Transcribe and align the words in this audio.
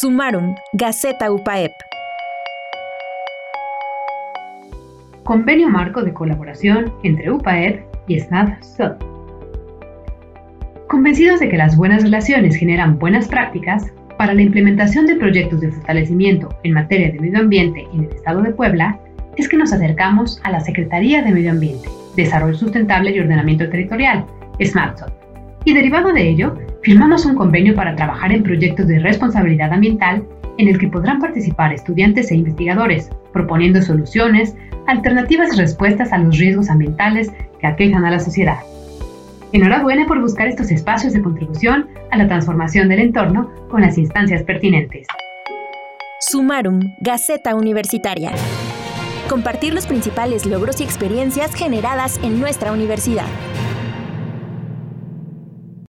Sumaron, 0.00 0.54
Gaceta 0.72 1.30
UPAEP. 1.30 1.72
Convenio 5.24 5.68
marco 5.68 6.02
de 6.02 6.14
colaboración 6.14 6.90
entre 7.02 7.30
UPAEP 7.30 7.84
y 8.06 8.18
SNAP-SUB. 8.18 8.96
Convencidos 10.88 11.40
de 11.40 11.50
que 11.50 11.58
las 11.58 11.76
buenas 11.76 12.02
relaciones 12.02 12.56
generan 12.56 12.98
buenas 12.98 13.28
prácticas, 13.28 13.92
para 14.16 14.32
la 14.32 14.40
implementación 14.40 15.04
de 15.04 15.16
proyectos 15.16 15.60
de 15.60 15.70
fortalecimiento 15.70 16.48
en 16.62 16.72
materia 16.72 17.12
de 17.12 17.20
medio 17.20 17.40
ambiente 17.40 17.86
en 17.92 18.04
el 18.04 18.10
Estado 18.10 18.40
de 18.40 18.54
Puebla, 18.54 18.98
es 19.36 19.50
que 19.50 19.58
nos 19.58 19.70
acercamos 19.70 20.40
a 20.44 20.50
la 20.50 20.60
Secretaría 20.60 21.20
de 21.20 21.32
Medio 21.32 21.50
Ambiente, 21.50 21.90
Desarrollo 22.16 22.56
Sustentable 22.56 23.10
y 23.10 23.20
Ordenamiento 23.20 23.68
Territorial, 23.68 24.24
SMARTSOT, 24.64 25.12
y 25.66 25.74
derivado 25.74 26.10
de 26.14 26.26
ello, 26.26 26.56
firmamos 26.82 27.24
un 27.26 27.34
convenio 27.34 27.74
para 27.74 27.96
trabajar 27.96 28.32
en 28.32 28.42
proyectos 28.42 28.86
de 28.86 28.98
responsabilidad 28.98 29.72
ambiental 29.72 30.24
en 30.58 30.68
el 30.68 30.78
que 30.78 30.88
podrán 30.88 31.20
participar 31.20 31.72
estudiantes 31.72 32.30
e 32.30 32.36
investigadores, 32.36 33.10
proponiendo 33.32 33.80
soluciones, 33.80 34.54
alternativas 34.86 35.54
y 35.54 35.58
respuestas 35.58 36.12
a 36.12 36.18
los 36.18 36.36
riesgos 36.38 36.68
ambientales 36.68 37.32
que 37.60 37.66
aquejan 37.66 38.04
a 38.04 38.10
la 38.10 38.18
sociedad. 38.18 38.58
Enhorabuena 39.52 40.06
por 40.06 40.20
buscar 40.20 40.48
estos 40.48 40.70
espacios 40.70 41.12
de 41.12 41.22
contribución 41.22 41.88
a 42.10 42.18
la 42.18 42.28
transformación 42.28 42.88
del 42.88 43.00
entorno 43.00 43.50
con 43.68 43.80
las 43.80 43.98
instancias 43.98 44.42
pertinentes. 44.42 45.06
Sumarum, 46.20 46.80
Gaceta 47.00 47.54
Universitaria. 47.54 48.32
Compartir 49.28 49.74
los 49.74 49.86
principales 49.86 50.44
logros 50.46 50.80
y 50.80 50.84
experiencias 50.84 51.54
generadas 51.54 52.20
en 52.22 52.40
nuestra 52.40 52.72
universidad. 52.72 53.26